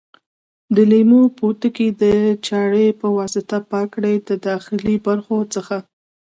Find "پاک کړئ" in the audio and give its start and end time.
3.69-4.15